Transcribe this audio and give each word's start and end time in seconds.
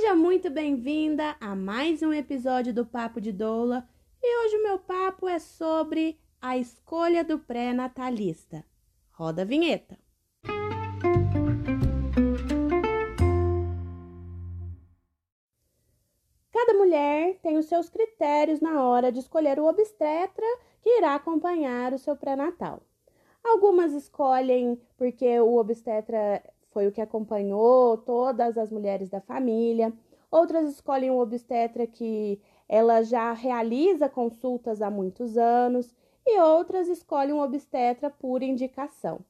Seja 0.00 0.14
muito 0.14 0.48
bem-vinda 0.48 1.36
a 1.38 1.54
mais 1.54 2.02
um 2.02 2.10
episódio 2.10 2.72
do 2.72 2.86
Papo 2.86 3.20
de 3.20 3.30
Doula 3.30 3.86
e 4.22 4.46
hoje 4.46 4.56
o 4.56 4.62
meu 4.62 4.78
papo 4.78 5.28
é 5.28 5.38
sobre 5.38 6.18
a 6.40 6.56
escolha 6.56 7.22
do 7.22 7.38
pré-natalista. 7.38 8.64
Roda 9.12 9.42
a 9.42 9.44
vinheta. 9.44 9.98
Cada 16.50 16.72
mulher 16.78 17.38
tem 17.42 17.58
os 17.58 17.66
seus 17.66 17.90
critérios 17.90 18.58
na 18.62 18.82
hora 18.82 19.12
de 19.12 19.18
escolher 19.18 19.60
o 19.60 19.66
obstetra 19.66 20.46
que 20.80 20.88
irá 20.96 21.14
acompanhar 21.14 21.92
o 21.92 21.98
seu 21.98 22.16
pré-natal. 22.16 22.80
Algumas 23.44 23.92
escolhem 23.92 24.80
porque 24.96 25.38
o 25.40 25.58
obstetra 25.58 26.42
foi 26.70 26.86
o 26.86 26.92
que 26.92 27.00
acompanhou 27.00 27.96
todas 27.98 28.56
as 28.56 28.70
mulheres 28.70 29.08
da 29.08 29.20
família. 29.20 29.92
Outras 30.30 30.70
escolhem 30.70 31.10
um 31.10 31.18
obstetra 31.18 31.86
que 31.86 32.40
ela 32.68 33.02
já 33.02 33.32
realiza 33.32 34.08
consultas 34.08 34.80
há 34.80 34.90
muitos 34.90 35.36
anos 35.36 35.94
e 36.24 36.38
outras 36.40 36.88
escolhem 36.88 37.32
um 37.32 37.42
obstetra 37.42 38.08
por 38.08 38.42
indicação. 38.42 39.20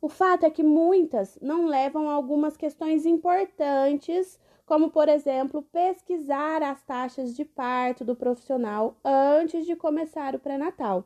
O 0.00 0.08
fato 0.08 0.46
é 0.46 0.50
que 0.50 0.62
muitas 0.62 1.36
não 1.42 1.66
levam 1.66 2.08
algumas 2.08 2.56
questões 2.56 3.04
importantes, 3.04 4.38
como 4.64 4.90
por 4.90 5.08
exemplo, 5.08 5.62
pesquisar 5.72 6.62
as 6.62 6.80
taxas 6.84 7.34
de 7.34 7.44
parto 7.44 8.04
do 8.04 8.14
profissional 8.14 8.96
antes 9.04 9.66
de 9.66 9.74
começar 9.74 10.36
o 10.36 10.38
pré-natal. 10.38 11.04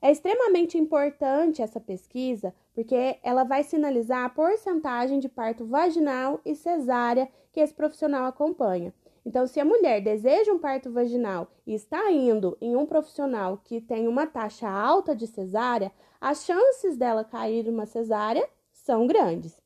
É 0.00 0.12
extremamente 0.12 0.78
importante 0.78 1.60
essa 1.60 1.80
pesquisa 1.80 2.54
porque 2.72 3.18
ela 3.22 3.42
vai 3.42 3.64
sinalizar 3.64 4.24
a 4.24 4.28
porcentagem 4.28 5.18
de 5.18 5.28
parto 5.28 5.66
vaginal 5.66 6.40
e 6.44 6.54
cesárea 6.54 7.28
que 7.52 7.58
esse 7.58 7.74
profissional 7.74 8.26
acompanha. 8.26 8.94
Então, 9.26 9.46
se 9.46 9.58
a 9.58 9.64
mulher 9.64 10.00
deseja 10.00 10.52
um 10.52 10.58
parto 10.58 10.90
vaginal 10.90 11.48
e 11.66 11.74
está 11.74 12.10
indo 12.12 12.56
em 12.60 12.76
um 12.76 12.86
profissional 12.86 13.60
que 13.64 13.80
tem 13.80 14.06
uma 14.06 14.26
taxa 14.26 14.68
alta 14.68 15.14
de 15.14 15.26
cesárea, 15.26 15.90
as 16.20 16.44
chances 16.44 16.96
dela 16.96 17.24
cair 17.24 17.68
uma 17.68 17.84
cesárea 17.84 18.48
são 18.72 19.06
grandes. 19.06 19.60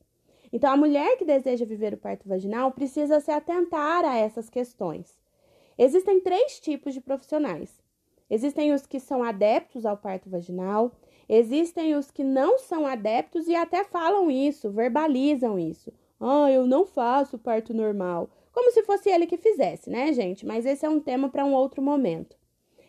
Então, 0.51 0.71
a 0.71 0.77
mulher 0.77 1.17
que 1.17 1.25
deseja 1.25 1.65
viver 1.65 1.93
o 1.93 1.97
parto 1.97 2.27
vaginal 2.27 2.71
precisa 2.71 3.19
se 3.19 3.31
atentar 3.31 4.03
a 4.03 4.17
essas 4.17 4.49
questões. 4.49 5.17
Existem 5.77 6.19
três 6.19 6.59
tipos 6.59 6.93
de 6.93 7.01
profissionais: 7.01 7.82
Existem 8.33 8.73
os 8.73 8.87
que 8.87 8.99
são 8.99 9.21
adeptos 9.21 9.85
ao 9.85 9.95
parto 9.95 10.27
vaginal, 10.27 10.91
existem 11.29 11.93
os 11.93 12.09
que 12.09 12.23
não 12.23 12.57
são 12.57 12.87
adeptos 12.87 13.47
e 13.47 13.55
até 13.55 13.83
falam 13.83 14.31
isso, 14.31 14.71
verbalizam 14.71 15.59
isso. 15.59 15.93
Ah, 16.19 16.51
eu 16.51 16.65
não 16.65 16.83
faço 16.83 17.37
parto 17.37 17.75
normal. 17.75 18.27
Como 18.51 18.71
se 18.71 18.81
fosse 18.81 19.07
ele 19.07 19.27
que 19.27 19.37
fizesse, 19.37 19.87
né, 19.87 20.11
gente? 20.13 20.47
Mas 20.47 20.65
esse 20.65 20.83
é 20.83 20.89
um 20.89 20.99
tema 20.99 21.29
para 21.29 21.45
um 21.45 21.53
outro 21.53 21.79
momento. 21.79 22.35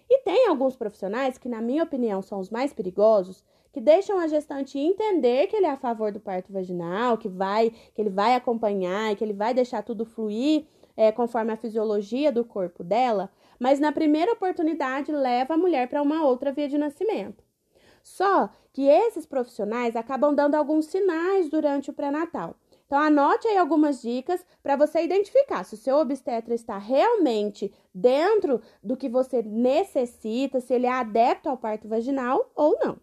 E 0.08 0.20
tem 0.20 0.48
alguns 0.48 0.76
profissionais 0.76 1.36
que, 1.36 1.46
na 1.46 1.60
minha 1.60 1.84
opinião, 1.84 2.22
são 2.22 2.40
os 2.40 2.48
mais 2.48 2.72
perigosos, 2.72 3.44
que 3.70 3.82
deixam 3.82 4.18
a 4.18 4.26
gestante 4.26 4.78
entender 4.78 5.48
que 5.48 5.56
ele 5.56 5.66
é 5.66 5.70
a 5.70 5.76
favor 5.76 6.10
do 6.10 6.20
parto 6.20 6.50
vaginal, 6.50 7.18
que 7.18 7.28
vai, 7.28 7.70
que 7.94 8.00
ele 8.00 8.08
vai 8.08 8.34
acompanhar, 8.34 9.14
que 9.14 9.22
ele 9.22 9.34
vai 9.34 9.52
deixar 9.52 9.82
tudo 9.82 10.06
fluir 10.06 10.64
é, 10.96 11.12
conforme 11.12 11.52
a 11.52 11.56
fisiologia 11.58 12.32
do 12.32 12.46
corpo 12.46 12.82
dela, 12.82 13.30
mas 13.58 13.80
na 13.80 13.92
primeira 13.92 14.32
oportunidade 14.32 15.12
leva 15.12 15.54
a 15.54 15.58
mulher 15.58 15.88
para 15.88 16.02
uma 16.02 16.24
outra 16.24 16.52
via 16.52 16.68
de 16.68 16.78
nascimento. 16.78 17.44
Só 18.02 18.50
que 18.72 18.82
esses 18.82 19.24
profissionais 19.24 19.96
acabam 19.96 20.34
dando 20.34 20.54
alguns 20.54 20.86
sinais 20.86 21.48
durante 21.48 21.90
o 21.90 21.92
pré-natal. 21.94 22.56
Então, 22.86 22.98
anote 22.98 23.48
aí 23.48 23.56
algumas 23.56 24.02
dicas 24.02 24.44
para 24.62 24.76
você 24.76 25.02
identificar 25.02 25.64
se 25.64 25.74
o 25.74 25.78
seu 25.78 25.96
obstetra 25.96 26.54
está 26.54 26.76
realmente 26.76 27.72
dentro 27.94 28.60
do 28.82 28.96
que 28.96 29.08
você 29.08 29.42
necessita, 29.42 30.60
se 30.60 30.74
ele 30.74 30.86
é 30.86 30.92
adepto 30.92 31.48
ao 31.48 31.56
parto 31.56 31.88
vaginal 31.88 32.52
ou 32.54 32.78
não. 32.78 32.98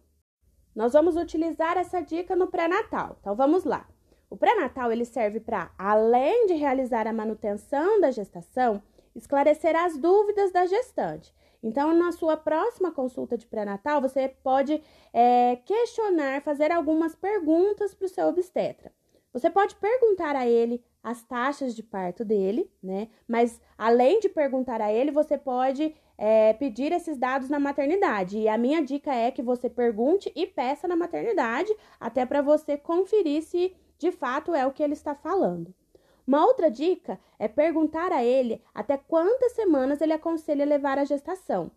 Nós 0.76 0.94
vamos 0.94 1.18
utilizar 1.18 1.78
essa 1.78 2.00
dica 2.00 2.36
no 2.36 2.48
pré-natal. 2.48 3.18
Então, 3.20 3.36
vamos 3.36 3.64
lá. 3.64 3.88
O 4.30 4.38
pré-natal 4.38 4.92
ele 4.92 5.04
serve 5.04 5.42
para, 5.42 5.72
além 5.78 6.46
de 6.46 6.54
realizar 6.54 7.06
a 7.06 7.12
manutenção 7.12 8.00
da 8.00 8.12
gestação, 8.12 8.82
esclarecer 9.16 9.76
as 9.76 9.98
dúvidas 9.98 10.52
da 10.52 10.66
gestante. 10.66 11.34
Então, 11.64 11.94
na 11.94 12.12
sua 12.12 12.36
próxima 12.36 12.92
consulta 12.92 13.38
de 13.38 13.46
pré-natal, 13.46 14.02
você 14.02 14.28
pode 14.28 14.82
é, 15.14 15.58
questionar, 15.58 16.42
fazer 16.42 16.72
algumas 16.72 17.16
perguntas 17.16 17.94
para 17.94 18.06
o 18.06 18.10
seu 18.10 18.28
obstetra. 18.28 18.92
Você 19.32 19.50
pode 19.50 19.76
perguntar 19.76 20.36
a 20.36 20.46
ele 20.46 20.84
as 21.02 21.24
taxas 21.24 21.74
de 21.74 21.82
parto 21.82 22.26
dele, 22.26 22.70
né? 22.84 23.08
Mas 23.28 23.62
além 23.78 24.20
de 24.20 24.28
perguntar 24.28 24.82
a 24.82 24.92
ele, 24.92 25.10
você 25.10 25.38
pode 25.38 25.96
é, 26.18 26.54
pedir 26.54 26.92
esses 26.92 27.18
dados 27.18 27.50
na 27.50 27.60
maternidade. 27.60 28.38
E 28.38 28.48
a 28.48 28.58
minha 28.58 28.84
dica 28.84 29.14
é 29.14 29.32
que 29.32 29.42
você 29.42 29.70
pergunte 29.70 30.32
e 30.36 30.46
peça 30.46 30.88
na 30.88 30.96
maternidade, 30.96 31.74
até 32.00 32.26
para 32.26 32.42
você 32.42 32.78
conferir 32.78 33.42
se 33.44 33.74
de 33.98 34.12
fato 34.12 34.54
é 34.54 34.66
o 34.66 34.72
que 34.72 34.84
ele 34.84 34.94
está 34.94 35.16
falando. 35.16 35.74
Uma 36.32 36.46
outra 36.46 36.72
dica 36.72 37.20
é 37.38 37.50
perguntar 37.50 38.14
a 38.14 38.24
ele 38.24 38.62
até 38.74 38.96
quantas 38.96 39.52
semanas 39.52 40.00
ele 40.00 40.14
aconselha 40.14 40.64
levar 40.64 40.98
a 40.98 41.04
gestação. 41.04 41.70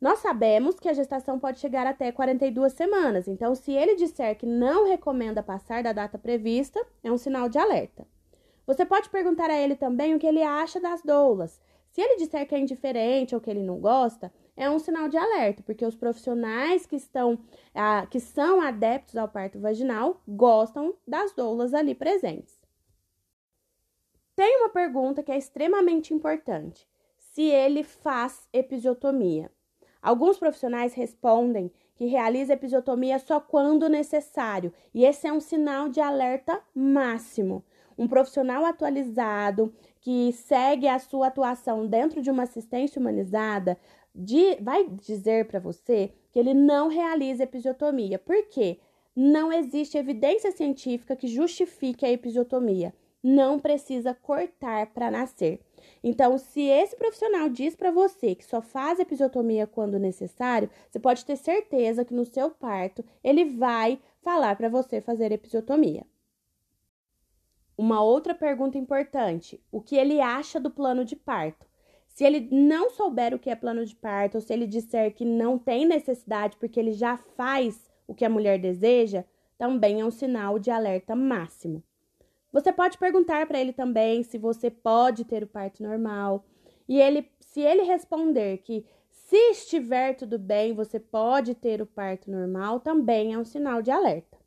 Nós 0.00 0.20
sabemos 0.20 0.78
que 0.78 0.88
a 0.88 0.92
gestação 0.92 1.40
pode 1.40 1.58
chegar 1.58 1.88
até 1.88 2.12
42 2.12 2.72
semanas, 2.72 3.26
então, 3.26 3.52
se 3.56 3.72
ele 3.72 3.96
disser 3.96 4.38
que 4.38 4.46
não 4.46 4.86
recomenda 4.86 5.42
passar 5.42 5.82
da 5.82 5.92
data 5.92 6.16
prevista, 6.16 6.80
é 7.02 7.10
um 7.10 7.18
sinal 7.18 7.48
de 7.48 7.58
alerta. 7.58 8.06
Você 8.64 8.86
pode 8.86 9.08
perguntar 9.08 9.50
a 9.50 9.60
ele 9.60 9.74
também 9.74 10.14
o 10.14 10.20
que 10.20 10.26
ele 10.28 10.40
acha 10.40 10.78
das 10.78 11.02
doulas. 11.02 11.60
Se 11.90 12.00
ele 12.00 12.18
disser 12.18 12.46
que 12.46 12.54
é 12.54 12.60
indiferente 12.60 13.34
ou 13.34 13.40
que 13.40 13.50
ele 13.50 13.64
não 13.64 13.80
gosta, 13.80 14.32
é 14.56 14.70
um 14.70 14.78
sinal 14.78 15.08
de 15.08 15.16
alerta, 15.16 15.64
porque 15.66 15.84
os 15.84 15.96
profissionais 15.96 16.86
que 16.86 16.94
estão, 16.94 17.40
ah, 17.74 18.06
que 18.08 18.20
são 18.20 18.60
adeptos 18.60 19.16
ao 19.16 19.26
parto 19.26 19.58
vaginal 19.58 20.20
gostam 20.28 20.94
das 21.04 21.32
doulas 21.32 21.74
ali 21.74 21.92
presentes. 21.92 22.55
Tem 24.36 24.58
uma 24.58 24.68
pergunta 24.68 25.22
que 25.22 25.32
é 25.32 25.38
extremamente 25.38 26.12
importante: 26.12 26.86
se 27.16 27.42
ele 27.42 27.82
faz 27.82 28.46
episiotomia. 28.52 29.50
Alguns 30.02 30.38
profissionais 30.38 30.92
respondem 30.92 31.72
que 31.94 32.04
realiza 32.04 32.52
episiotomia 32.52 33.18
só 33.18 33.40
quando 33.40 33.88
necessário, 33.88 34.74
e 34.92 35.06
esse 35.06 35.26
é 35.26 35.32
um 35.32 35.40
sinal 35.40 35.88
de 35.88 36.02
alerta 36.02 36.60
máximo. 36.74 37.64
Um 37.96 38.06
profissional 38.06 38.66
atualizado 38.66 39.74
que 40.02 40.30
segue 40.32 40.86
a 40.86 40.98
sua 40.98 41.28
atuação 41.28 41.86
dentro 41.86 42.20
de 42.20 42.30
uma 42.30 42.42
assistência 42.42 43.00
humanizada 43.00 43.78
de, 44.14 44.56
vai 44.60 44.86
dizer 44.86 45.46
para 45.46 45.58
você 45.58 46.12
que 46.30 46.38
ele 46.38 46.52
não 46.52 46.88
realiza 46.88 47.44
episiotomia. 47.44 48.18
Por 48.18 48.46
quê? 48.50 48.80
Não 49.16 49.50
existe 49.50 49.96
evidência 49.96 50.52
científica 50.52 51.16
que 51.16 51.26
justifique 51.26 52.04
a 52.04 52.12
episiotomia 52.12 52.92
não 53.26 53.58
precisa 53.58 54.14
cortar 54.14 54.86
para 54.88 55.10
nascer. 55.10 55.60
Então, 56.02 56.38
se 56.38 56.60
esse 56.60 56.94
profissional 56.94 57.48
diz 57.48 57.74
para 57.74 57.90
você 57.90 58.36
que 58.36 58.44
só 58.44 58.62
faz 58.62 59.00
episiotomia 59.00 59.66
quando 59.66 59.98
necessário, 59.98 60.70
você 60.88 61.00
pode 61.00 61.24
ter 61.24 61.36
certeza 61.36 62.04
que 62.04 62.14
no 62.14 62.24
seu 62.24 62.50
parto 62.50 63.04
ele 63.24 63.44
vai 63.44 63.98
falar 64.22 64.54
para 64.54 64.68
você 64.68 65.00
fazer 65.00 65.32
episiotomia. 65.32 66.06
Uma 67.76 68.00
outra 68.00 68.32
pergunta 68.32 68.78
importante: 68.78 69.60
o 69.72 69.80
que 69.80 69.96
ele 69.96 70.20
acha 70.20 70.60
do 70.60 70.70
plano 70.70 71.04
de 71.04 71.16
parto? 71.16 71.66
Se 72.06 72.24
ele 72.24 72.48
não 72.50 72.90
souber 72.90 73.34
o 73.34 73.38
que 73.40 73.50
é 73.50 73.56
plano 73.56 73.84
de 73.84 73.94
parto, 73.96 74.36
ou 74.36 74.40
se 74.40 74.52
ele 74.52 74.68
disser 74.68 75.12
que 75.12 75.24
não 75.24 75.58
tem 75.58 75.84
necessidade 75.84 76.56
porque 76.58 76.78
ele 76.78 76.92
já 76.92 77.16
faz 77.16 77.90
o 78.06 78.14
que 78.14 78.24
a 78.24 78.30
mulher 78.30 78.58
deseja, 78.58 79.24
também 79.58 80.00
é 80.00 80.04
um 80.04 80.10
sinal 80.12 80.60
de 80.60 80.70
alerta 80.70 81.16
máximo. 81.16 81.82
Você 82.56 82.72
pode 82.72 82.96
perguntar 82.96 83.46
para 83.46 83.60
ele 83.60 83.70
também 83.70 84.22
se 84.22 84.38
você 84.38 84.70
pode 84.70 85.26
ter 85.26 85.42
o 85.42 85.46
parto 85.46 85.82
normal. 85.82 86.42
E 86.88 86.98
ele, 86.98 87.30
se 87.38 87.60
ele 87.60 87.82
responder 87.82 88.62
que 88.62 88.86
se 89.10 89.36
estiver 89.50 90.14
tudo 90.14 90.38
bem, 90.38 90.72
você 90.72 90.98
pode 90.98 91.54
ter 91.54 91.82
o 91.82 91.86
parto 91.86 92.30
normal, 92.30 92.80
também 92.80 93.34
é 93.34 93.38
um 93.38 93.44
sinal 93.44 93.82
de 93.82 93.90
alerta. 93.90 94.38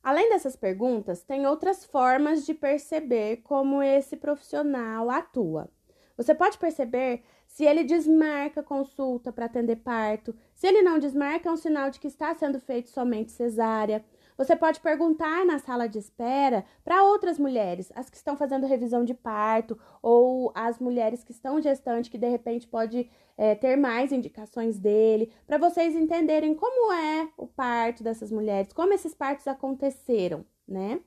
Além 0.00 0.28
dessas 0.28 0.54
perguntas, 0.54 1.24
tem 1.24 1.48
outras 1.48 1.84
formas 1.84 2.46
de 2.46 2.54
perceber 2.54 3.38
como 3.38 3.82
esse 3.82 4.16
profissional 4.16 5.10
atua. 5.10 5.68
Você 6.16 6.32
pode 6.32 6.58
perceber 6.58 7.24
se 7.48 7.64
ele 7.64 7.82
desmarca 7.82 8.62
consulta 8.62 9.32
para 9.32 9.46
atender 9.46 9.76
parto. 9.76 10.32
Se 10.54 10.68
ele 10.68 10.80
não 10.80 10.96
desmarca, 10.96 11.48
é 11.48 11.52
um 11.52 11.56
sinal 11.56 11.90
de 11.90 11.98
que 11.98 12.06
está 12.06 12.32
sendo 12.36 12.60
feito 12.60 12.88
somente 12.88 13.32
cesárea. 13.32 14.04
Você 14.40 14.56
pode 14.56 14.80
perguntar 14.80 15.44
na 15.44 15.58
sala 15.58 15.86
de 15.86 15.98
espera 15.98 16.64
para 16.82 17.04
outras 17.04 17.38
mulheres, 17.38 17.92
as 17.94 18.08
que 18.08 18.16
estão 18.16 18.38
fazendo 18.38 18.66
revisão 18.66 19.04
de 19.04 19.12
parto 19.12 19.78
ou 20.00 20.50
as 20.54 20.78
mulheres 20.78 21.22
que 21.22 21.30
estão 21.30 21.60
gestantes, 21.60 22.10
que 22.10 22.16
de 22.16 22.26
repente 22.26 22.66
pode 22.66 23.10
é, 23.36 23.54
ter 23.54 23.76
mais 23.76 24.12
indicações 24.12 24.78
dele, 24.78 25.30
para 25.46 25.58
vocês 25.58 25.94
entenderem 25.94 26.54
como 26.54 26.90
é 26.90 27.28
o 27.36 27.46
parto 27.46 28.02
dessas 28.02 28.32
mulheres, 28.32 28.72
como 28.72 28.94
esses 28.94 29.14
partos 29.14 29.46
aconteceram, 29.46 30.42
né? 30.66 31.02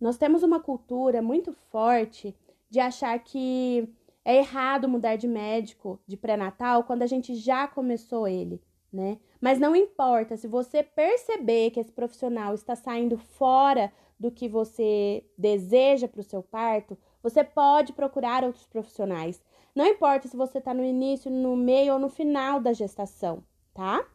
Nós 0.00 0.16
temos 0.16 0.42
uma 0.42 0.60
cultura 0.60 1.20
muito 1.20 1.52
forte 1.70 2.34
de 2.70 2.80
achar 2.80 3.18
que 3.18 3.86
é 4.24 4.36
errado 4.36 4.88
mudar 4.88 5.16
de 5.16 5.28
médico 5.28 6.00
de 6.06 6.16
pré-natal 6.16 6.84
quando 6.84 7.02
a 7.02 7.06
gente 7.06 7.34
já 7.34 7.68
começou 7.68 8.26
ele, 8.26 8.58
né? 8.94 9.18
Mas 9.40 9.58
não 9.58 9.74
importa, 9.74 10.36
se 10.36 10.46
você 10.46 10.82
perceber 10.82 11.70
que 11.70 11.80
esse 11.80 11.90
profissional 11.90 12.54
está 12.54 12.76
saindo 12.76 13.18
fora 13.18 13.92
do 14.18 14.30
que 14.30 14.48
você 14.48 15.24
deseja 15.36 16.06
para 16.06 16.20
o 16.20 16.24
seu 16.24 16.42
parto, 16.42 16.96
você 17.20 17.42
pode 17.42 17.92
procurar 17.92 18.44
outros 18.44 18.66
profissionais. 18.66 19.42
Não 19.74 19.84
importa 19.84 20.28
se 20.28 20.36
você 20.36 20.58
está 20.58 20.72
no 20.72 20.84
início, 20.84 21.28
no 21.28 21.56
meio 21.56 21.94
ou 21.94 21.98
no 21.98 22.08
final 22.08 22.60
da 22.60 22.72
gestação, 22.72 23.42
tá? 23.74 24.06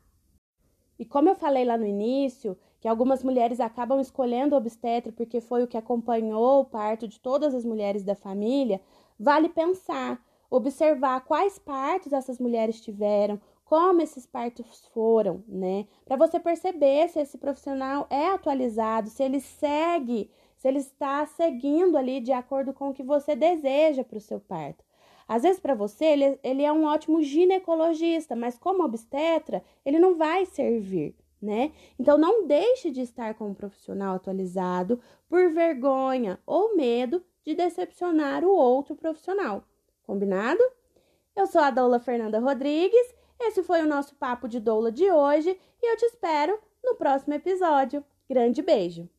E 0.98 1.04
como 1.04 1.28
eu 1.28 1.36
falei 1.36 1.66
lá 1.66 1.78
no 1.78 1.86
início, 1.86 2.58
que 2.80 2.88
algumas 2.88 3.22
mulheres 3.22 3.60
acabam 3.60 4.00
escolhendo 4.00 4.56
o 4.56 4.58
obstetra 4.58 5.12
porque 5.12 5.42
foi 5.42 5.62
o 5.64 5.68
que 5.68 5.78
acompanhou 5.78 6.62
o 6.62 6.66
parto 6.66 7.06
de 7.06 7.20
todas 7.20 7.54
as 7.54 7.66
mulheres 7.66 8.04
da 8.06 8.16
família, 8.16 8.82
vale 9.20 9.50
pensar, 9.50 10.24
observar 10.50 11.22
quais 11.26 11.60
partos 11.60 12.14
essas 12.14 12.40
mulheres 12.40 12.80
tiveram, 12.80 13.40
como 13.70 14.02
esses 14.02 14.26
partos 14.26 14.88
foram, 14.88 15.44
né? 15.48 15.86
Para 16.04 16.18
você 16.18 16.40
perceber 16.40 17.08
se 17.08 17.20
esse 17.20 17.38
profissional 17.38 18.08
é 18.10 18.30
atualizado, 18.30 19.12
se 19.12 19.22
ele 19.22 19.40
segue, 19.40 20.32
se 20.58 20.68
ele 20.68 20.80
está 20.80 21.24
seguindo 21.28 21.96
ali 21.96 22.20
de 22.20 22.32
acordo 22.32 22.74
com 22.74 22.90
o 22.90 22.94
que 22.96 23.04
você 23.04 23.36
deseja 23.36 24.04
para 24.04 24.18
o 24.18 24.22
seu 24.22 24.40
parto. 24.40 24.84
Às 25.28 25.44
vezes, 25.44 25.60
para 25.60 25.76
você, 25.76 26.06
ele, 26.06 26.40
ele 26.42 26.64
é 26.64 26.74
um 26.74 26.86
ótimo 26.86 27.22
ginecologista, 27.22 28.36
mas 28.36 28.58
como 28.58 28.84
obstetra, 28.84 29.64
ele 29.86 30.00
não 30.00 30.18
vai 30.18 30.48
servir, 30.48 31.16
né? 31.40 31.72
Então, 32.00 32.18
não 32.18 32.48
deixe 32.48 32.90
de 32.90 33.02
estar 33.02 33.36
com 33.36 33.50
um 33.50 33.54
profissional 33.54 34.16
atualizado 34.16 35.00
por 35.30 35.52
vergonha 35.52 36.40
ou 36.44 36.76
medo 36.76 37.24
de 37.46 37.54
decepcionar 37.54 38.44
o 38.44 38.50
outro 38.50 38.96
profissional. 38.96 39.64
Combinado? 40.02 40.64
Eu 41.36 41.46
sou 41.46 41.62
a 41.62 41.70
Doula 41.70 42.00
Fernanda 42.00 42.40
Rodrigues. 42.40 43.19
Esse 43.40 43.64
foi 43.64 43.82
o 43.82 43.88
nosso 43.88 44.16
papo 44.16 44.48
de 44.48 44.60
doula 44.60 44.92
de 44.92 45.10
hoje 45.10 45.58
e 45.82 45.92
eu 45.92 45.98
te 45.98 46.06
espero 46.06 46.60
no 46.84 46.96
próximo 46.96 47.34
episódio. 47.34 48.04
Grande 48.30 48.62
beijo! 48.62 49.10